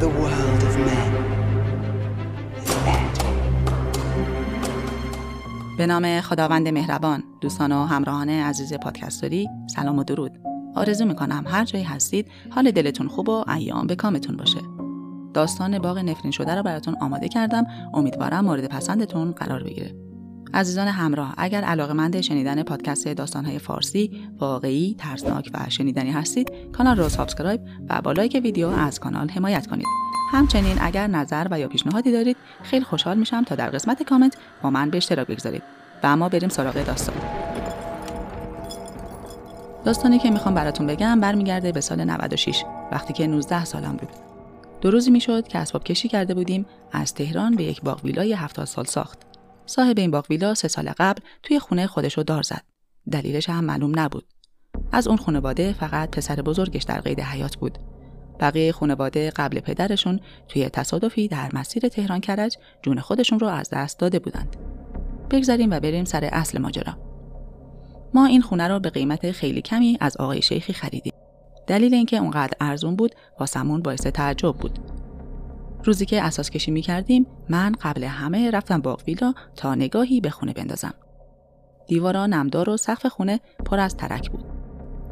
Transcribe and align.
The 0.00 0.10
world 0.18 0.62
of 0.68 0.76
men. 0.86 1.10
به 5.78 5.86
نام 5.86 6.20
خداوند 6.20 6.68
مهربان 6.68 7.24
دوستان 7.40 7.72
و 7.72 7.84
همراهان 7.84 8.28
عزیز 8.30 8.74
پادکستوری 8.74 9.48
سلام 9.76 9.98
و 9.98 10.04
درود. 10.04 10.32
آرزو 10.74 11.04
می‌کنم 11.04 11.44
هر 11.46 11.64
جایی 11.64 11.84
هستید 11.84 12.28
حال 12.50 12.70
دلتون 12.70 13.08
خوب 13.08 13.28
و 13.28 13.50
ایام 13.50 13.86
به 13.86 13.96
کامتون 13.96 14.36
باشه. 14.36 14.60
داستان 15.34 15.78
باغ 15.78 15.98
نفرین 15.98 16.30
شده 16.30 16.54
رو 16.54 16.62
براتون 16.62 16.96
آماده 17.00 17.28
کردم. 17.28 17.66
امیدوارم 17.94 18.44
مورد 18.44 18.68
پسندتون 18.68 19.32
قرار 19.32 19.62
بگیره. 19.62 20.05
عزیزان 20.56 20.88
همراه 20.88 21.34
اگر 21.36 21.64
علاقمند 21.64 22.20
شنیدن 22.20 22.62
پادکست 22.62 23.08
داستانهای 23.08 23.58
فارسی 23.58 24.28
واقعی 24.38 24.96
ترسناک 24.98 25.50
و 25.54 25.70
شنیدنی 25.70 26.10
هستید 26.10 26.52
کانال 26.72 26.96
رو 26.96 27.08
subscribe 27.08 27.60
و 27.88 28.02
با 28.02 28.12
لایک 28.12 28.40
ویدیو 28.42 28.68
از 28.68 29.00
کانال 29.00 29.28
حمایت 29.28 29.66
کنید. 29.66 29.86
همچنین 30.32 30.76
اگر 30.80 31.06
نظر 31.06 31.46
و 31.50 31.60
یا 31.60 31.68
پیشنهادی 31.68 32.12
دارید 32.12 32.36
خیلی 32.62 32.84
خوشحال 32.84 33.18
میشم 33.18 33.44
تا 33.44 33.54
در 33.54 33.70
قسمت 33.70 34.02
کامنت 34.02 34.36
با 34.62 34.70
من 34.70 34.90
به 34.90 34.96
اشتراک 34.96 35.26
بگذارید 35.26 35.62
و 36.02 36.06
اما 36.06 36.28
بریم 36.28 36.48
سراغ 36.48 36.84
داستان. 36.84 37.16
داستانی 39.84 40.18
که 40.18 40.30
می‌خوام 40.30 40.54
براتون 40.54 40.86
بگم 40.86 41.20
برمیگرده 41.20 41.72
به 41.72 41.80
سال 41.80 42.04
96 42.04 42.64
وقتی 42.92 43.12
که 43.12 43.26
19 43.26 43.64
سالم 43.64 43.96
بود. 43.96 44.08
دو 44.80 44.90
روزی 44.90 45.10
می‌شد 45.10 45.48
که 45.48 45.58
اسباب 45.58 45.84
کشی 45.84 46.08
کرده 46.08 46.34
بودیم 46.34 46.66
از 46.92 47.14
تهران 47.14 47.56
به 47.56 47.64
یک 47.64 47.82
باغ 47.82 48.04
ویلای 48.04 48.32
70 48.32 48.66
سال 48.66 48.84
ساخت. 48.84 49.35
صاحب 49.66 49.98
این 49.98 50.10
باغ 50.10 50.26
ویلا 50.30 50.54
سه 50.54 50.68
سال 50.68 50.92
قبل 50.98 51.20
توی 51.42 51.58
خونه 51.58 51.86
خودشو 51.86 52.22
دار 52.22 52.42
زد. 52.42 52.62
دلیلش 53.12 53.50
هم 53.50 53.64
معلوم 53.64 53.98
نبود. 53.98 54.24
از 54.92 55.08
اون 55.08 55.16
خانواده 55.16 55.72
فقط 55.72 56.10
پسر 56.10 56.36
بزرگش 56.36 56.82
در 56.82 57.00
قید 57.00 57.20
حیات 57.20 57.56
بود. 57.56 57.78
بقیه 58.40 58.72
خانواده 58.72 59.30
قبل 59.30 59.60
پدرشون 59.60 60.20
توی 60.48 60.68
تصادفی 60.68 61.28
در 61.28 61.50
مسیر 61.52 61.88
تهران 61.88 62.20
کرج 62.20 62.56
جون 62.82 63.00
خودشون 63.00 63.40
رو 63.40 63.46
از 63.46 63.70
دست 63.70 63.98
داده 63.98 64.18
بودند. 64.18 64.56
بگذاریم 65.30 65.70
و 65.70 65.80
بریم 65.80 66.04
سر 66.04 66.24
اصل 66.32 66.58
ماجرا. 66.58 66.98
ما 68.14 68.26
این 68.26 68.42
خونه 68.42 68.68
رو 68.68 68.80
به 68.80 68.90
قیمت 68.90 69.30
خیلی 69.30 69.62
کمی 69.62 69.98
از 70.00 70.16
آقای 70.16 70.42
شیخی 70.42 70.72
خریدیم. 70.72 71.12
دلیل 71.66 71.94
اینکه 71.94 72.16
اونقدر 72.16 72.56
ارزون 72.60 72.96
بود 72.96 73.14
واسمون 73.40 73.82
باعث 73.82 74.06
تعجب 74.06 74.52
بود. 74.52 74.78
روزی 75.86 76.06
که 76.06 76.22
اساس 76.22 76.50
کشی 76.50 76.70
می 76.70 76.82
کردیم 76.82 77.26
من 77.48 77.72
قبل 77.82 78.04
همه 78.04 78.50
رفتم 78.50 78.80
باغ 78.80 79.02
ویلا 79.06 79.34
تا 79.56 79.74
نگاهی 79.74 80.20
به 80.20 80.30
خونه 80.30 80.52
بندازم. 80.52 80.94
دیوارا 81.86 82.26
نمدار 82.26 82.70
و 82.70 82.76
سقف 82.76 83.06
خونه 83.06 83.40
پر 83.64 83.80
از 83.80 83.96
ترک 83.96 84.30
بود. 84.30 84.44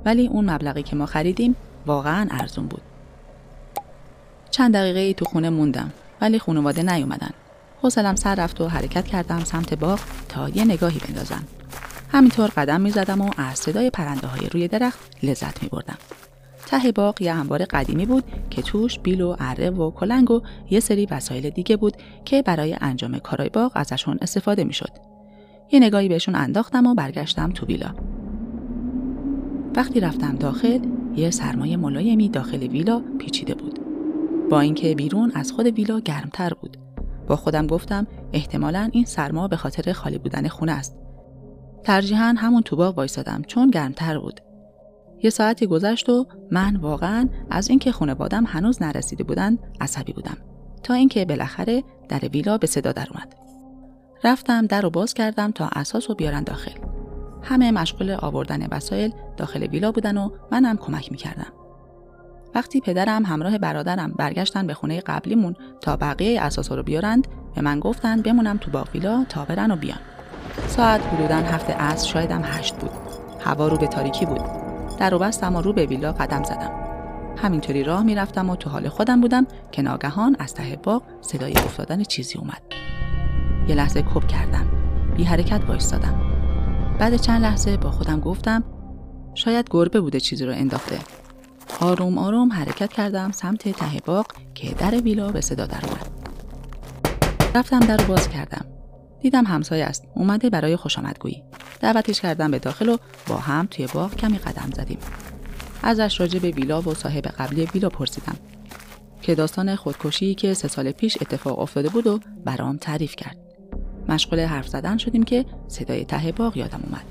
ولی 0.04 0.26
اون 0.26 0.50
مبلغی 0.50 0.82
که 0.82 0.96
ما 0.96 1.06
خریدیم 1.06 1.56
واقعا 1.86 2.28
ارزون 2.30 2.66
بود. 2.66 2.82
چند 4.50 4.74
دقیقه 4.74 4.98
ای 4.98 5.14
تو 5.14 5.24
خونه 5.24 5.50
موندم 5.50 5.92
ولی 6.20 6.38
خانواده 6.38 6.82
نیومدن. 6.82 7.30
حوصلم 7.82 8.14
سر 8.14 8.34
رفت 8.34 8.60
و 8.60 8.68
حرکت 8.68 9.06
کردم 9.06 9.44
سمت 9.44 9.74
باغ 9.74 10.00
تا 10.28 10.48
یه 10.48 10.64
نگاهی 10.64 11.00
بندازم. 11.08 11.44
همینطور 12.12 12.50
قدم 12.56 12.80
می‌زدم 12.80 13.20
و 13.20 13.30
از 13.36 13.58
صدای 13.58 13.90
پرنده 13.90 14.26
های 14.26 14.48
روی 14.48 14.68
درخت 14.68 15.00
لذت 15.22 15.62
می 15.62 15.68
بردم. 15.68 15.98
ته 16.66 16.92
باغ 16.92 17.22
یه 17.22 17.32
انبار 17.32 17.64
قدیمی 17.64 18.06
بود 18.06 18.24
که 18.50 18.62
توش 18.62 18.98
بیل 18.98 19.20
و 19.20 19.36
اره 19.38 19.70
و 19.70 19.90
کلنگ 19.90 20.30
و 20.30 20.40
یه 20.70 20.80
سری 20.80 21.06
وسایل 21.10 21.50
دیگه 21.50 21.76
بود 21.76 21.96
که 22.24 22.42
برای 22.42 22.76
انجام 22.80 23.18
کارای 23.18 23.48
باغ 23.48 23.72
ازشون 23.74 24.18
استفاده 24.22 24.64
می‌شد. 24.64 24.90
یه 25.72 25.80
نگاهی 25.80 26.08
بهشون 26.08 26.34
انداختم 26.34 26.86
و 26.86 26.94
برگشتم 26.94 27.50
تو 27.50 27.66
ویلا. 27.66 27.94
وقتی 29.76 30.00
رفتم 30.00 30.36
داخل 30.36 30.78
یه 31.16 31.30
سرمایه 31.30 31.76
ملایمی 31.76 32.28
داخل 32.28 32.62
ویلا 32.62 33.02
پیچیده 33.18 33.54
بود. 33.54 33.78
با 34.50 34.60
اینکه 34.60 34.94
بیرون 34.94 35.32
از 35.34 35.52
خود 35.52 35.66
ویلا 35.66 36.00
گرمتر 36.00 36.54
بود. 36.54 36.76
با 37.26 37.36
خودم 37.36 37.66
گفتم 37.66 38.06
احتمالا 38.32 38.88
این 38.92 39.04
سرما 39.04 39.48
به 39.48 39.56
خاطر 39.56 39.92
خالی 39.92 40.18
بودن 40.18 40.48
خونه 40.48 40.72
است. 40.72 40.96
ترجیحاً 41.84 42.34
همون 42.38 42.62
تو 42.62 42.76
باغ 42.76 42.98
وایسادم 42.98 43.42
چون 43.46 43.70
گرمتر 43.70 44.18
بود. 44.18 44.40
یه 45.24 45.30
ساعتی 45.30 45.66
گذشت 45.66 46.08
و 46.08 46.26
من 46.50 46.76
واقعا 46.76 47.28
از 47.50 47.70
اینکه 47.70 47.92
خانوادم 47.92 48.44
هنوز 48.44 48.82
نرسیده 48.82 49.24
بودن 49.24 49.58
عصبی 49.80 50.12
بودم 50.12 50.36
تا 50.82 50.94
اینکه 50.94 51.24
بالاخره 51.24 51.84
در 52.08 52.28
ویلا 52.32 52.58
به 52.58 52.66
صدا 52.66 52.92
در 52.92 53.06
اومد. 53.10 53.34
رفتم 54.24 54.66
در 54.66 54.80
رو 54.80 54.90
باز 54.90 55.14
کردم 55.14 55.50
تا 55.50 55.68
اساس 55.72 56.10
رو 56.10 56.14
بیارن 56.14 56.42
داخل. 56.42 56.70
همه 57.42 57.72
مشغول 57.72 58.10
آوردن 58.10 58.66
وسایل 58.70 59.12
داخل 59.36 59.62
ویلا 59.62 59.92
بودن 59.92 60.16
و 60.16 60.30
منم 60.52 60.76
کمک 60.76 61.12
می‌کردم. 61.12 61.52
وقتی 62.54 62.80
پدرم 62.80 63.24
همراه 63.24 63.58
برادرم 63.58 64.12
برگشتن 64.18 64.66
به 64.66 64.74
خونه 64.74 65.00
قبلیمون 65.00 65.56
تا 65.80 65.96
بقیه 65.96 66.40
اساس 66.40 66.72
رو 66.72 66.82
بیارند 66.82 67.26
به 67.54 67.62
من 67.62 67.80
گفتن 67.80 68.22
بمونم 68.22 68.58
تو 68.58 68.70
باغ 68.70 68.88
ویلا 68.94 69.24
تا 69.28 69.44
برن 69.44 69.70
و 69.70 69.76
بیان. 69.76 70.00
ساعت 70.68 71.00
حدودا 71.06 71.36
هفت 71.36 71.70
عصر 71.70 72.08
شایدم 72.08 72.42
هشت 72.44 72.74
بود. 72.74 72.90
هوا 73.40 73.68
رو 73.68 73.76
به 73.76 73.86
تاریکی 73.86 74.26
بود. 74.26 74.63
در 74.98 75.14
و 75.14 75.18
بستم 75.18 75.56
و 75.56 75.62
رو 75.62 75.72
به 75.72 75.86
ویلا 75.86 76.12
قدم 76.12 76.42
زدم. 76.42 76.70
همینطوری 77.36 77.84
راه 77.84 78.02
می‌رفتم 78.02 78.50
و 78.50 78.56
تو 78.56 78.70
حال 78.70 78.88
خودم 78.88 79.20
بودم 79.20 79.46
که 79.72 79.82
ناگهان 79.82 80.36
از 80.38 80.54
ته 80.54 80.78
باغ 80.82 81.02
صدای 81.20 81.52
افتادن 81.52 82.02
چیزی 82.02 82.38
اومد. 82.38 82.62
یه 83.68 83.74
لحظه 83.74 84.02
کپ 84.02 84.26
کردم. 84.26 84.66
بی 85.16 85.24
حرکت 85.24 85.60
وایستادم. 85.68 86.20
بعد 86.98 87.16
چند 87.16 87.42
لحظه 87.42 87.76
با 87.76 87.90
خودم 87.90 88.20
گفتم 88.20 88.64
شاید 89.34 89.66
گربه 89.70 90.00
بوده 90.00 90.20
چیزی 90.20 90.46
رو 90.46 90.52
انداخته. 90.52 90.98
آروم 91.80 92.18
آروم 92.18 92.52
حرکت 92.52 92.92
کردم 92.92 93.30
سمت 93.32 93.68
ته 93.68 94.00
باغ 94.04 94.26
که 94.54 94.74
در 94.74 94.94
ویلا 94.94 95.32
به 95.32 95.40
صدا 95.40 95.66
در 95.66 95.84
اومد. 95.86 96.06
رفتم 97.54 97.80
در 97.80 97.96
رو 97.96 98.04
باز 98.04 98.28
کردم. 98.28 98.73
دیدم 99.24 99.44
همسایه 99.44 99.84
است. 99.84 100.04
اومده 100.14 100.50
برای 100.50 100.76
خوش 100.76 100.98
آمدگویی. 100.98 101.42
دعوتش 101.80 102.20
کردم 102.20 102.50
به 102.50 102.58
داخل 102.58 102.88
و 102.88 102.96
با 103.28 103.36
هم 103.36 103.68
توی 103.70 103.86
باغ 103.86 104.16
کمی 104.16 104.38
قدم 104.38 104.70
زدیم. 104.76 104.98
ازش 105.82 106.20
راجع 106.20 106.38
به 106.38 106.50
ویلا 106.50 106.82
و 106.82 106.94
صاحب 106.94 107.26
قبلی 107.26 107.68
ویلا 107.74 107.88
پرسیدم 107.88 108.36
که 109.22 109.34
داستان 109.34 109.76
خودکشی 109.76 110.34
که 110.34 110.54
سه 110.54 110.68
سال 110.68 110.92
پیش 110.92 111.18
اتفاق 111.20 111.58
افتاده 111.58 111.88
بود 111.88 112.06
و 112.06 112.20
برام 112.44 112.76
تعریف 112.76 113.16
کرد. 113.16 113.36
مشغول 114.08 114.40
حرف 114.40 114.68
زدن 114.68 114.96
شدیم 114.96 115.22
که 115.22 115.44
صدای 115.68 116.04
ته 116.04 116.32
باغ 116.32 116.56
یادم 116.56 116.80
اومد. 116.86 117.04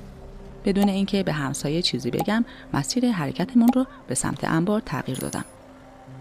بدون 0.65 0.89
اینکه 0.89 1.23
به 1.23 1.33
همسایه 1.33 1.81
چیزی 1.81 2.11
بگم 2.11 2.45
مسیر 2.73 3.11
حرکتمون 3.11 3.69
رو 3.75 3.85
به 4.07 4.15
سمت 4.15 4.43
انبار 4.43 4.81
تغییر 4.85 5.17
دادم. 5.17 5.45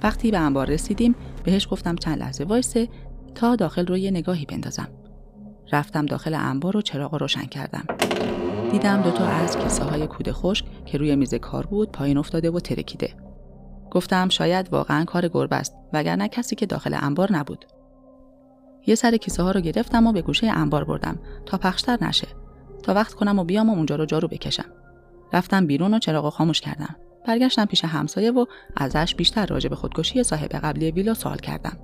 وقتی 0.03 0.31
به 0.31 0.39
انبار 0.39 0.67
رسیدیم 0.67 1.15
بهش 1.45 1.69
گفتم 1.71 1.97
چند 1.97 2.19
لحظه 2.19 2.45
وایسه 2.45 2.89
تا 3.35 3.57
داخل 3.57 3.87
رو 3.87 3.97
یه 3.97 4.11
نگاهی 4.11 4.45
بندازم. 4.45 4.89
رفتم 5.73 6.07
داخل 6.07 6.35
انبار 6.35 6.77
و 6.77 6.83
چراغ 6.83 7.15
روشن 7.15 7.45
کردم. 7.45 7.85
دیدم 8.73 9.03
دوتا 9.03 9.27
از 9.27 9.59
کیسه 9.59 9.85
های 9.85 10.07
کود 10.07 10.33
خشک 10.33 10.65
که 10.87 10.99
روی 10.99 11.17
میز 11.17 11.35
کار 11.35 11.67
بود 11.67 11.93
پایین 11.93 12.19
افتاده 12.19 12.51
و 12.51 12.61
ترکیده. 12.61 13.15
گفتم 13.91 14.29
شاید 14.29 14.73
واقعا 14.73 15.05
کار 15.05 15.29
گربه 15.29 15.57
است 15.57 15.75
وگرنه 15.93 16.29
کسی 16.29 16.57
که 16.57 16.67
داخل 16.67 16.97
انبار 17.01 17.33
نبود. 17.33 17.65
یه 18.87 18.95
سر 18.95 19.17
کیسه 19.17 19.43
ها 19.43 19.51
رو 19.51 19.61
گرفتم 19.61 20.07
و 20.07 20.13
به 20.13 20.23
گوشه 20.23 20.47
انبار 20.47 20.85
بردم 20.85 21.19
تا 21.47 21.59
پخشتر 21.59 21.99
نشه 22.05 22.29
تا 22.83 22.95
وقت 22.95 23.15
کنم 23.15 23.39
و 23.39 23.45
بیام 23.45 23.71
و 23.71 23.73
اونجا 23.73 23.97
رو 23.97 24.07
جارو 24.07 24.29
بکشم. 24.29 24.65
رفتم 25.33 25.67
بیرون 25.67 25.95
و 25.95 25.99
چراغ 25.99 26.29
خاموش 26.29 26.61
کردم. 26.61 26.97
برگشتم 27.27 27.65
پیش 27.65 27.85
همسایه 27.85 28.31
و 28.31 28.45
ازش 28.77 29.15
بیشتر 29.15 29.47
راجع 29.47 29.69
به 29.69 29.77
خودکشی 29.77 30.23
صاحب 30.23 30.51
قبلی 30.51 30.91
ویلا 30.91 31.15
سوال 31.15 31.39
کردم. 31.39 31.77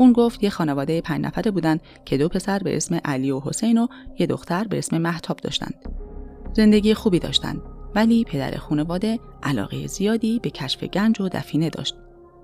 اون 0.00 0.12
گفت 0.12 0.42
یه 0.42 0.50
خانواده 0.50 1.00
پنج 1.00 1.24
نفره 1.24 1.50
بودن 1.50 1.78
که 2.04 2.16
دو 2.16 2.28
پسر 2.28 2.58
به 2.58 2.76
اسم 2.76 3.00
علی 3.04 3.30
و 3.30 3.40
حسین 3.40 3.78
و 3.78 3.86
یه 4.18 4.26
دختر 4.26 4.64
به 4.64 4.78
اسم 4.78 4.98
محتاب 4.98 5.36
داشتند. 5.36 5.74
زندگی 6.52 6.94
خوبی 6.94 7.18
داشتند 7.18 7.62
ولی 7.94 8.24
پدر 8.24 8.56
خانواده 8.56 9.18
علاقه 9.42 9.86
زیادی 9.86 10.38
به 10.38 10.50
کشف 10.50 10.84
گنج 10.84 11.20
و 11.20 11.28
دفینه 11.28 11.70
داشت. 11.70 11.94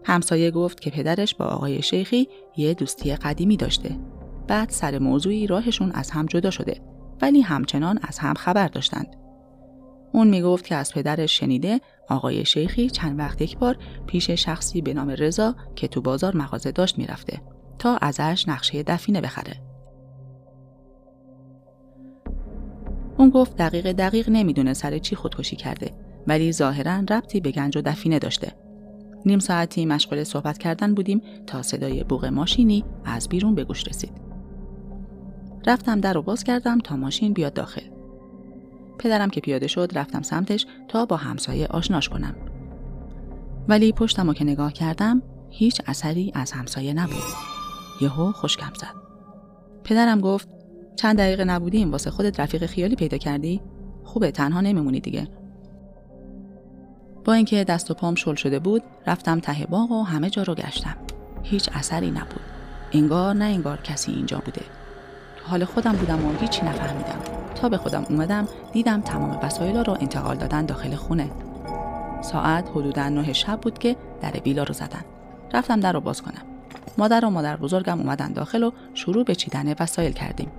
همسایه 0.04 0.50
گفت 0.50 0.80
که 0.80 0.90
پدرش 0.90 1.34
با 1.34 1.44
آقای 1.44 1.82
شیخی 1.82 2.28
یه 2.56 2.74
دوستی 2.74 3.16
قدیمی 3.16 3.56
داشته. 3.56 3.98
بعد 4.48 4.70
سر 4.70 4.98
موضوعی 4.98 5.46
راهشون 5.46 5.90
از 5.90 6.10
هم 6.10 6.26
جدا 6.26 6.50
شده 6.50 6.80
ولی 7.22 7.40
همچنان 7.40 7.98
از 8.02 8.18
هم 8.18 8.34
خبر 8.34 8.68
داشتند. 8.68 9.16
اون 10.12 10.28
می‌گفت 10.28 10.66
که 10.66 10.74
از 10.74 10.94
پدرش 10.94 11.38
شنیده 11.38 11.80
آقای 12.08 12.44
شیخی 12.44 12.90
چند 12.90 13.18
وقت 13.18 13.42
یک 13.42 13.58
بار 13.58 13.76
پیش 14.06 14.30
شخصی 14.30 14.82
به 14.82 14.94
نام 14.94 15.10
رضا 15.10 15.54
که 15.74 15.88
تو 15.88 16.00
بازار 16.00 16.36
مغازه 16.36 16.72
داشت 16.72 16.98
می‌رفته 16.98 17.40
تا 17.78 17.96
ازش 17.96 18.44
نقشه 18.48 18.82
دفینه 18.82 19.20
بخره. 19.20 19.56
اون 23.18 23.30
گفت 23.30 23.56
دقیق 23.56 23.92
دقیق 23.92 24.28
نمی‌دونه 24.28 24.74
سر 24.74 24.98
چی 24.98 25.16
خودکشی 25.16 25.56
کرده 25.56 25.90
ولی 26.26 26.52
ظاهرا 26.52 26.96
ربطی 27.10 27.40
به 27.40 27.50
گنج 27.50 27.76
و 27.76 27.80
دفینه 27.80 28.18
داشته. 28.18 28.52
نیم 29.26 29.38
ساعتی 29.38 29.86
مشغول 29.86 30.24
صحبت 30.24 30.58
کردن 30.58 30.94
بودیم 30.94 31.22
تا 31.46 31.62
صدای 31.62 32.04
بوغ 32.04 32.24
ماشینی 32.24 32.84
از 33.04 33.28
بیرون 33.28 33.54
به 33.54 33.64
گوش 33.64 33.88
رسید. 33.88 34.12
رفتم 35.66 36.00
در 36.00 36.12
رو 36.12 36.22
باز 36.22 36.44
کردم 36.44 36.78
تا 36.78 36.96
ماشین 36.96 37.32
بیاد 37.32 37.52
داخل. 37.52 37.82
پدرم 38.98 39.30
که 39.30 39.40
پیاده 39.40 39.66
شد 39.66 39.92
رفتم 39.94 40.22
سمتش 40.22 40.66
تا 40.88 41.06
با 41.06 41.16
همسایه 41.16 41.66
آشناش 41.66 42.08
کنم. 42.08 42.34
ولی 43.68 43.92
پشتم 43.92 44.32
که 44.32 44.44
نگاه 44.44 44.72
کردم 44.72 45.22
هیچ 45.50 45.82
اثری 45.86 46.32
از 46.34 46.52
همسایه 46.52 46.92
نبود 46.92 47.55
یهو 48.00 48.32
خشکم 48.32 48.72
زد. 48.80 48.94
پدرم 49.84 50.20
گفت 50.20 50.48
چند 50.96 51.18
دقیقه 51.18 51.44
نبودیم 51.44 51.92
واسه 51.92 52.10
خودت 52.10 52.40
رفیق 52.40 52.66
خیالی 52.66 52.96
پیدا 52.96 53.18
کردی؟ 53.18 53.60
خوبه 54.04 54.30
تنها 54.30 54.60
نمیمونی 54.60 55.00
دیگه. 55.00 55.28
با 57.24 57.32
اینکه 57.32 57.64
دست 57.64 57.90
و 57.90 57.94
پام 57.94 58.14
شل 58.14 58.34
شده 58.34 58.58
بود 58.58 58.82
رفتم 59.06 59.40
ته 59.40 59.66
باغ 59.66 59.90
و 59.90 60.02
همه 60.02 60.30
جا 60.30 60.42
رو 60.42 60.54
گشتم. 60.54 60.96
هیچ 61.42 61.70
اثری 61.74 62.10
نبود. 62.10 62.40
انگار 62.92 63.34
نه 63.34 63.44
انگار 63.44 63.80
کسی 63.80 64.12
اینجا 64.12 64.38
بوده. 64.44 64.62
تو 65.36 65.46
حال 65.46 65.64
خودم 65.64 65.92
بودم 65.92 66.26
و 66.26 66.32
هیچی 66.40 66.66
نفهمیدم. 66.66 67.18
تا 67.54 67.68
به 67.68 67.76
خودم 67.76 68.06
اومدم 68.10 68.48
دیدم 68.72 69.00
تمام 69.00 69.38
وسایل 69.42 69.76
رو 69.76 69.96
انتقال 70.00 70.36
دادن 70.36 70.66
داخل 70.66 70.94
خونه. 70.94 71.30
ساعت 72.20 72.68
حدودا 72.68 73.08
نه 73.08 73.32
شب 73.32 73.60
بود 73.60 73.78
که 73.78 73.96
در 74.20 74.30
بیلا 74.30 74.62
رو 74.62 74.74
زدن. 74.74 75.04
رفتم 75.54 75.80
در 75.80 75.92
رو 75.92 76.00
باز 76.00 76.22
کنم. 76.22 76.55
مادر 76.98 77.24
و 77.24 77.30
مادر 77.30 77.56
بزرگم 77.56 78.00
اومدن 78.00 78.32
داخل 78.32 78.62
و 78.62 78.70
شروع 78.94 79.24
به 79.24 79.34
چیدن 79.34 79.74
وسایل 79.80 80.12
کردیم. 80.12 80.50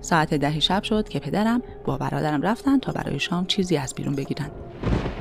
ساعت 0.00 0.34
ده 0.34 0.60
شب 0.60 0.82
شد 0.82 1.08
که 1.08 1.18
پدرم 1.18 1.62
با 1.84 1.96
برادرم 1.96 2.42
رفتن 2.42 2.78
تا 2.78 2.92
برای 2.92 3.18
شام 3.18 3.46
چیزی 3.46 3.76
از 3.76 3.94
بیرون 3.94 4.14
بگیرن. 4.14 4.50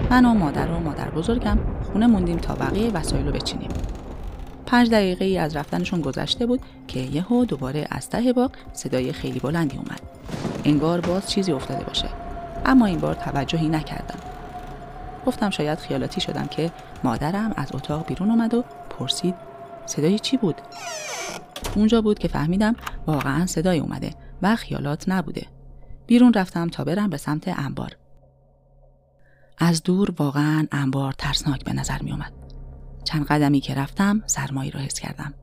من 0.09 0.25
و 0.25 0.33
مادر 0.33 0.71
و 0.71 0.79
مادر 0.79 1.09
بزرگم 1.09 1.57
خونه 1.83 2.07
موندیم 2.07 2.37
تا 2.37 2.55
بقیه 2.55 2.91
وسایل 2.91 3.25
رو 3.25 3.31
بچینیم. 3.31 3.69
پنج 4.65 4.89
دقیقه 4.91 5.25
ای 5.25 5.37
از 5.37 5.55
رفتنشون 5.55 6.01
گذشته 6.01 6.45
بود 6.45 6.61
که 6.87 6.99
یهو 6.99 7.45
دوباره 7.45 7.87
از 7.89 8.09
ته 8.09 8.33
باغ 8.33 8.51
صدای 8.73 9.13
خیلی 9.13 9.39
بلندی 9.39 9.77
اومد. 9.77 10.01
انگار 10.65 11.01
باز 11.01 11.29
چیزی 11.29 11.51
افتاده 11.51 11.83
باشه. 11.83 12.09
اما 12.65 12.85
این 12.85 12.99
بار 12.99 13.15
توجهی 13.15 13.69
نکردم. 13.69 14.19
گفتم 15.25 15.49
شاید 15.49 15.79
خیالاتی 15.79 16.21
شدم 16.21 16.47
که 16.47 16.71
مادرم 17.03 17.53
از 17.57 17.69
اتاق 17.73 18.05
بیرون 18.05 18.29
اومد 18.31 18.53
و 18.53 18.63
پرسید 18.89 19.46
صدای 19.87 20.19
چی 20.19 20.37
بود 20.37 20.61
اونجا 21.75 22.01
بود 22.01 22.19
که 22.19 22.27
فهمیدم 22.27 22.75
واقعا 23.07 23.45
صدای 23.45 23.79
اومده 23.79 24.13
و 24.41 24.55
خیالات 24.55 25.09
نبوده 25.09 25.47
بیرون 26.07 26.33
رفتم 26.33 26.67
تا 26.67 26.83
برم 26.83 27.09
به 27.09 27.17
سمت 27.17 27.47
انبار 27.47 27.97
از 29.57 29.83
دور 29.83 30.13
واقعا 30.17 30.67
انبار 30.71 31.11
ترسناک 31.11 31.63
به 31.63 31.73
نظر 31.73 32.01
می 32.01 32.11
اومد. 32.11 32.33
چند 33.03 33.25
قدمی 33.25 33.59
که 33.59 33.75
رفتم 33.75 34.23
سرمایی 34.25 34.71
رو 34.71 34.79
حس 34.79 34.99
کردم. 34.99 35.33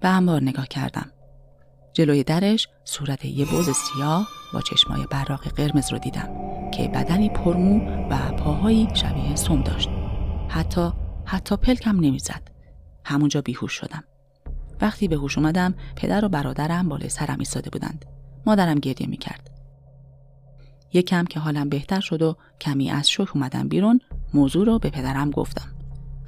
به 0.00 0.08
انبار 0.08 0.42
نگاه 0.42 0.66
کردم. 0.66 1.10
جلوی 1.92 2.24
درش 2.24 2.68
صورت 2.84 3.24
یه 3.24 3.44
بوز 3.44 3.70
سیاه 3.70 4.28
با 4.52 4.60
چشمای 4.60 5.06
براق 5.10 5.48
قرمز 5.48 5.92
رو 5.92 5.98
دیدم 5.98 6.28
که 6.70 6.88
بدنی 6.88 7.28
پرمو 7.28 7.80
و 8.10 8.32
پاهایی 8.32 8.88
شبیه 8.94 9.36
سوم 9.36 9.62
داشت. 9.62 9.88
حتی 10.48 10.92
حتی 11.24 11.56
پلکم 11.56 12.00
نمی‌زد. 12.00 12.55
همونجا 13.06 13.40
بیهوش 13.40 13.72
شدم. 13.72 14.04
وقتی 14.80 15.08
به 15.08 15.16
هوش 15.16 15.38
اومدم 15.38 15.74
پدر 15.96 16.24
و 16.24 16.28
برادرم 16.28 16.88
بالای 16.88 17.08
سرم 17.08 17.38
ایستاده 17.38 17.70
بودند. 17.70 18.04
مادرم 18.46 18.78
گریه 18.78 19.08
می‌کرد. 19.08 19.50
یکم 20.92 21.24
که 21.24 21.40
حالم 21.40 21.68
بهتر 21.68 22.00
شد 22.00 22.22
و 22.22 22.36
کمی 22.60 22.90
از 22.90 23.10
شوک 23.10 23.36
اومدم 23.36 23.68
بیرون 23.68 24.00
موضوع 24.34 24.66
رو 24.66 24.78
به 24.78 24.90
پدرم 24.90 25.30
گفتم 25.30 25.68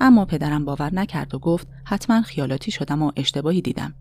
اما 0.00 0.24
پدرم 0.24 0.64
باور 0.64 0.94
نکرد 0.94 1.34
و 1.34 1.38
گفت 1.38 1.68
حتما 1.84 2.22
خیالاتی 2.22 2.70
شدم 2.70 3.02
و 3.02 3.12
اشتباهی 3.16 3.62
دیدم 3.62 3.94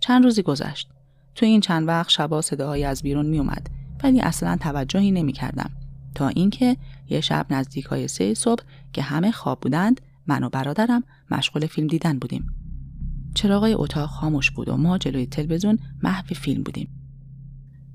چند 0.00 0.24
روزی 0.24 0.42
گذشت 0.42 0.90
تو 1.34 1.46
این 1.46 1.60
چند 1.60 1.88
وقت 1.88 2.08
شبا 2.08 2.40
صداهایی 2.40 2.84
از 2.84 3.02
بیرون 3.02 3.26
می 3.26 3.38
اومد 3.38 3.70
ولی 4.04 4.20
اصلا 4.20 4.56
توجهی 4.60 5.10
نمی 5.10 5.32
کردم 5.32 5.70
تا 6.14 6.28
اینکه 6.28 6.76
یه 7.08 7.20
شب 7.20 7.46
نزدیک 7.50 7.84
های 7.84 8.08
سه 8.08 8.34
صبح 8.34 8.62
که 8.92 9.02
همه 9.02 9.30
خواب 9.30 9.60
بودند 9.60 10.00
من 10.30 10.44
و 10.44 10.48
برادرم 10.48 11.02
مشغول 11.30 11.66
فیلم 11.66 11.86
دیدن 11.86 12.18
بودیم 12.18 12.46
چراغای 13.34 13.74
اتاق 13.74 14.08
خاموش 14.08 14.50
بود 14.50 14.68
و 14.68 14.76
ما 14.76 14.98
جلوی 14.98 15.26
تلویزیون 15.26 15.78
محو 16.02 16.34
فیلم 16.34 16.62
بودیم 16.62 16.88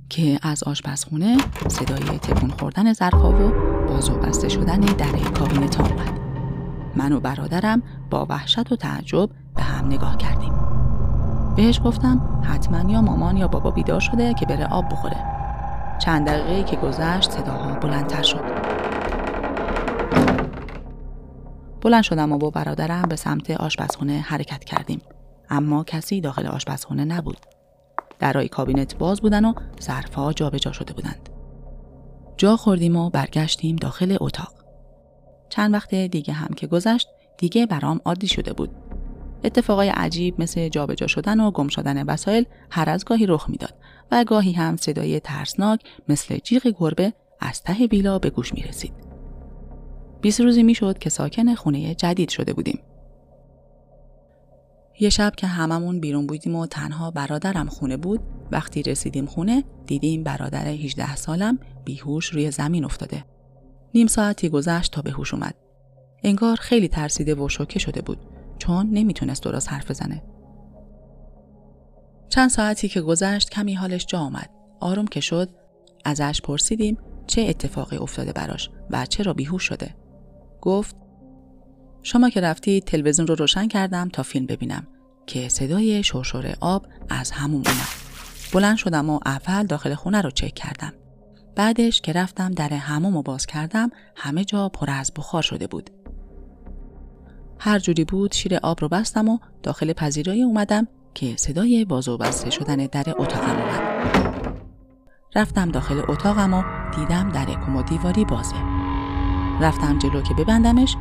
که 0.10 0.40
از 0.42 0.64
آشپزخونه 0.64 1.38
صدای 1.68 2.18
تکون 2.18 2.50
خوردن 2.50 2.94
ظرفا 2.94 3.32
و 3.32 3.52
باز 3.88 4.10
و 4.10 4.14
بسته 4.14 4.50
شدن 4.50 4.80
در 4.80 5.12
کابینت 5.12 5.80
آمد. 5.80 6.20
من 6.96 7.12
و 7.12 7.20
برادرم 7.20 7.84
با 8.10 8.26
وحشت 8.30 8.72
و 8.72 8.76
تعجب 8.76 9.30
به 9.56 9.64
هم 9.64 9.86
نگاه 9.86 10.18
کردیم. 10.18 10.54
بهش 11.56 11.82
گفتم 11.84 12.44
حتما 12.44 12.92
یا 12.92 13.02
مامان 13.02 13.38
یا 13.38 13.48
بابا 13.48 13.72
بیدار 13.72 14.00
شده 14.00 14.34
که 14.34 14.46
بره 14.46 14.66
آب 14.66 14.90
بخوره. 14.90 15.18
چند 16.00 16.28
دقیقه 16.28 16.64
که 16.64 16.76
گذشت 16.76 17.32
صداها 17.32 17.80
بلندتر 17.80 18.24
شد. 18.24 18.65
بلند 21.86 22.04
شدم 22.04 22.32
و 22.32 22.38
با 22.38 22.50
برادرم 22.50 23.02
به 23.02 23.16
سمت 23.16 23.52
آشپزخونه 23.52 24.20
حرکت 24.20 24.64
کردیم. 24.64 25.02
اما 25.50 25.84
کسی 25.84 26.22
داخل 26.22 26.48
آشپزخونه 26.48 27.06
نبود. 27.06 27.38
درای 28.20 28.48
کابینت 28.48 28.98
باز 28.98 29.22
بودن 29.22 29.46
و 29.46 29.54
ظرفها 29.82 30.34
جابجا 30.34 30.72
شده 30.72 30.94
بودند. 30.94 31.30
جا 32.38 32.58
خوردیم 32.58 32.96
و 32.96 33.10
برگشتیم 33.10 33.76
داخل 33.76 34.18
اتاق. 34.22 34.54
چند 35.50 35.74
وقت 35.74 35.96
دیگه 35.96 36.34
هم 36.34 36.54
که 36.54 36.68
گذشت 36.68 37.08
دیگه 37.38 37.66
برام 37.66 38.02
عادی 38.06 38.28
شده 38.28 38.54
بود. 38.54 38.70
اتفاقای 39.44 39.90
عجیب 39.90 40.42
مثل 40.42 40.70
جابجا 40.70 41.08
شدن 41.08 41.40
و 41.40 41.52
گم 41.52 41.68
شدن 41.68 42.06
وسایل 42.06 42.46
هر 42.70 42.90
از 42.90 43.06
گاهی 43.06 43.26
رخ 43.26 43.50
می‌داد 43.50 43.74
و 44.12 44.24
گاهی 44.24 44.52
هم 44.52 44.78
صدای 44.78 45.20
ترسناک 45.20 45.80
مثل 46.10 46.38
جیغ 46.38 46.74
گربه 46.80 47.14
از 47.40 47.64
ته 47.64 47.88
بیلا 47.88 48.20
به 48.20 48.30
گوش 48.30 48.54
می 48.54 48.62
رسید. 48.62 49.05
20 50.22 50.42
روزی 50.42 50.64
می‌شد 50.64 50.98
که 50.98 51.10
ساکن 51.10 51.56
خونه 51.56 51.96
جدید 51.96 52.30
شده 52.30 52.54
بودیم. 52.54 52.80
یه 55.00 55.10
شب 55.10 55.34
که 55.38 55.48
هممون 55.48 56.00
بیرون 56.00 56.28
بودیم 56.28 56.56
و 56.56 56.66
تنها 56.66 57.12
برادرم 57.12 57.68
خونه 57.68 57.98
بود 57.98 58.20
وقتی 58.52 58.84
رسیدیم 58.84 59.26
خونه 59.26 59.64
دیدیم 59.86 60.24
برادر 60.24 60.68
18 60.68 61.16
سالم 61.16 61.60
بیهوش 61.86 62.26
روی 62.26 62.52
زمین 62.52 62.86
افتاده. 62.86 63.26
نیم 63.94 64.08
ساعتی 64.08 64.50
گذشت 64.50 64.92
تا 64.92 65.02
به 65.02 65.12
هوش 65.12 65.34
اومد. 65.34 65.56
انگار 66.24 66.56
خیلی 66.56 66.88
ترسیده 66.88 67.36
و 67.36 67.50
شوکه 67.50 67.80
شده 67.80 68.02
بود 68.02 68.18
چون 68.58 68.90
نمی‌تونست 68.90 69.44
درست 69.44 69.72
حرف 69.72 69.92
بزنه. 69.92 70.24
چند 72.30 72.50
ساعتی 72.50 72.88
که 72.88 73.02
گذشت 73.02 73.50
کمی 73.50 73.74
حالش 73.74 74.06
جا 74.06 74.20
آمد 74.20 74.50
آروم 74.80 75.08
که 75.08 75.20
شد 75.20 75.50
ازش 76.06 76.42
پرسیدیم 76.42 76.98
چه 77.28 77.42
اتفاقی 77.42 77.98
افتاده 77.98 78.34
براش 78.34 78.70
و 78.90 79.06
چرا 79.06 79.34
بیهوش 79.34 79.64
شده. 79.64 79.96
گفت 80.62 80.96
شما 82.04 82.30
که 82.30 82.42
رفتی 82.42 82.82
تلویزیون 82.82 83.28
رو 83.28 83.36
روشن 83.36 83.68
کردم 83.68 84.10
تا 84.10 84.24
فیلم 84.24 84.46
ببینم 84.46 84.88
که 85.28 85.50
صدای 85.50 86.04
شرشور 86.04 86.56
آب 86.62 86.88
از 87.10 87.32
همون 87.32 87.64
اومد. 87.68 87.88
بلند 88.54 88.78
شدم 88.78 89.10
و 89.10 89.20
اول 89.26 89.66
داخل 89.66 89.94
خونه 89.94 90.22
رو 90.22 90.32
چک 90.32 90.54
کردم. 90.54 90.94
بعدش 91.56 92.02
که 92.02 92.14
رفتم 92.14 92.52
در 92.52 92.74
هموم 92.74 93.16
رو 93.16 93.22
باز 93.22 93.46
کردم 93.46 93.90
همه 94.16 94.44
جا 94.46 94.70
پر 94.70 94.90
از 94.90 95.12
بخار 95.16 95.42
شده 95.42 95.68
بود. 95.68 95.90
هر 97.60 97.80
جوری 97.80 98.06
بود 98.06 98.34
شیر 98.34 98.56
آب 98.56 98.82
رو 98.82 98.88
بستم 98.88 99.30
و 99.30 99.38
داخل 99.64 99.94
پذیرایی 99.94 100.44
اومدم 100.44 100.88
که 101.14 101.36
صدای 101.38 101.86
بازو 101.86 102.18
بسته 102.18 102.50
شدن 102.50 102.76
در 102.76 103.14
اتاقم 103.18 103.56
اومد. 103.62 103.96
رفتم 105.36 105.72
داخل 105.72 106.02
اتاقم 106.08 106.54
و 106.54 106.64
دیدم 106.96 107.30
در 107.30 107.46
کمد 107.46 107.86
دیواری 107.86 108.26
بازه. 108.26 108.75
رفتم 109.62 109.98
جلو 110.00 110.22
که 110.22 110.34
ببندمش 110.34 110.96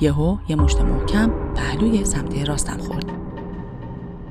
یهو 0.00 0.38
یه 0.48 0.56
مشت 0.56 0.80
محکم 0.80 1.30
پهلوی 1.54 2.04
سمت 2.04 2.48
راستم 2.48 2.78
خورد. 2.78 3.04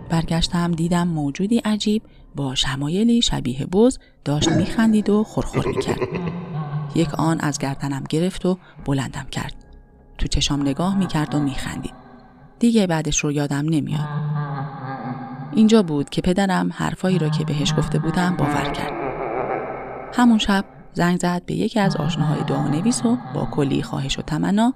برگشتم 0.10 0.72
دیدم 0.72 1.08
موجودی 1.08 1.58
عجیب 1.58 2.04
با 2.36 2.56
شمایلی 2.56 3.22
شبیه 3.22 3.66
بز 3.66 3.98
داشت 4.26 4.50
میخندید 4.50 5.10
و 5.10 5.24
خورخور 5.24 5.68
می‌کرد. 5.68 6.00
یک 6.96 7.14
آن 7.14 7.40
از 7.40 7.58
گردنم 7.58 8.04
گرفت 8.10 8.46
و 8.46 8.58
بلندم 8.86 9.26
کرد. 9.32 9.56
تو 10.18 10.28
چشام 10.28 10.62
نگاه 10.62 10.98
می‌کرد 10.98 11.36
و 11.36 11.40
میخندید. 11.40 11.94
دیگه 12.60 12.88
بعدش 12.88 13.20
رو 13.20 13.32
یادم 13.32 13.66
نمیاد. 13.70 14.08
اینجا 15.52 15.84
بود 15.84 16.10
که 16.10 16.22
پدرم 16.22 16.70
حرفایی 16.74 17.20
را 17.20 17.30
که 17.30 17.46
بهش 17.46 17.74
گفته 17.78 18.00
بودم 18.00 18.36
باور 18.38 18.72
کرد. 18.72 18.94
همون 20.14 20.38
شب 20.38 20.66
زنگ 20.94 21.20
زد 21.20 21.46
به 21.46 21.54
یکی 21.54 21.80
از 21.80 21.96
آشناهای 21.96 22.44
دعا 22.44 22.68
نویس 22.68 23.06
و 23.06 23.18
با 23.34 23.46
کلی 23.46 23.84
خواهش 23.84 24.20
و 24.20 24.22
تمنا 24.22 24.74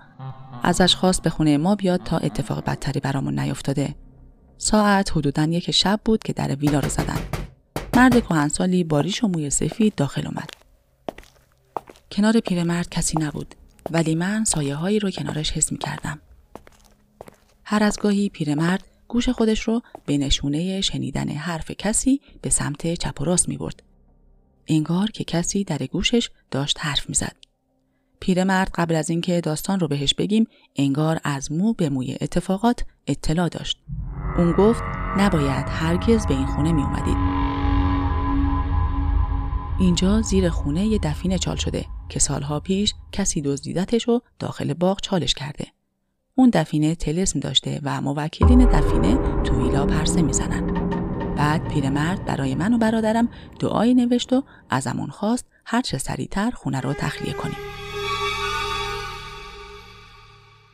ازش 0.64 0.96
خواست 0.96 1.22
به 1.22 1.30
خونه 1.30 1.58
ما 1.58 1.76
بیاد 1.76 2.04
تا 2.04 2.18
اتفاق 2.18 2.64
بدتری 2.64 3.00
برامون 3.00 3.40
نیفتاده. 3.40 3.96
ساعت 4.58 5.18
حدودا 5.18 5.44
یک 5.44 5.72
شب 5.72 6.00
بود 6.06 6.24
که 6.24 6.34
در 6.34 6.56
ویلا 6.56 6.80
رو 6.80 6.90
زدن. 6.90 7.20
مرد 7.96 8.24
کهنسالی 8.24 8.84
با 8.84 9.00
ریش 9.00 9.24
و 9.24 9.28
موی 9.28 9.50
سفید 9.50 9.96
داخل 9.96 10.28
اومد. 10.28 10.50
کنار 12.12 12.40
پیرمرد 12.40 12.90
کسی 12.90 13.20
نبود 13.20 13.56
ولی 13.92 14.16
من 14.16 14.44
سایه 14.44 14.76
هایی 14.76 15.00
رو 15.00 15.12
کنارش 15.12 15.52
حس 15.52 15.72
می 15.72 15.78
کردم. 15.78 16.20
هر 17.64 17.84
از 17.84 18.00
گاهی 18.00 18.30
پیرمرد 18.30 18.84
گوش 19.08 19.30
خودش 19.30 19.62
رو 19.62 19.82
به 20.06 20.18
نشونه 20.18 20.82
شنیدن 20.82 21.30
حرف 21.30 21.72
کسی 21.72 22.22
به 22.42 22.50
سمت 22.50 22.94
چپ 22.94 23.22
و 23.22 23.26
راست 23.26 23.50
می 23.50 23.58
برد. 23.58 23.84
انگار 24.68 25.12
که 25.12 25.24
کسی 25.24 25.64
در 25.64 25.78
گوشش 25.78 26.30
داشت 26.52 26.78
حرف 26.82 27.10
می 27.10 27.16
زد. 27.16 27.36
پیرمرد 28.20 28.72
قبل 28.76 28.96
از 28.96 29.10
اینکه 29.10 29.42
داستان 29.42 29.80
رو 29.80 29.88
بهش 29.88 30.14
بگیم 30.14 30.48
انگار 30.76 31.20
از 31.24 31.52
مو 31.52 31.74
به 31.74 31.90
موی 31.90 32.18
اتفاقات 32.22 32.86
اطلاع 33.08 33.50
داشت. 33.50 33.80
اون 34.38 34.52
گفت 34.52 34.84
نباید 35.18 35.66
هرگز 35.70 36.28
به 36.28 36.34
این 36.34 36.46
خونه 36.46 36.72
می 36.72 36.82
اومدید. 36.82 37.18
اینجا 39.80 40.22
زیر 40.22 40.50
خونه 40.50 40.86
یه 40.86 41.00
دفینه 41.04 41.38
چال 41.38 41.56
شده 41.56 41.86
که 42.10 42.20
سالها 42.20 42.60
پیش 42.60 42.94
کسی 43.12 43.42
دزدیدتش 43.42 44.10
و 44.10 44.22
داخل 44.40 44.74
باغ 44.74 45.02
چالش 45.02 45.34
کرده. 45.34 45.68
اون 46.36 46.50
دفینه 46.50 46.96
تلسم 46.96 47.40
داشته 47.40 47.80
و 47.84 48.02
موکلین 48.02 48.66
دفینه 48.66 49.44
تو 49.44 49.64
ویلا 49.64 49.86
پرسه 49.86 50.22
می‌زنن. 50.22 50.87
بعد 51.38 51.67
پیرمرد 51.67 52.25
برای 52.25 52.56
من 52.56 52.74
و 52.74 52.77
برادرم 52.77 53.29
دعایی 53.60 53.94
نوشت 53.94 54.34
و 54.34 54.44
ازمون 54.70 55.10
خواست 55.10 55.46
هر 55.65 55.82
چه 55.82 55.98
سریعتر 55.98 56.51
خونه 56.51 56.79
رو 56.79 56.94
تخلیه 56.94 57.34
کنیم. 57.34 57.87